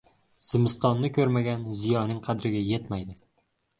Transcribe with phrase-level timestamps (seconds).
[0.45, 3.19] •Zimistonni ko‘rmagan ziyoning qadriga yetmaydi.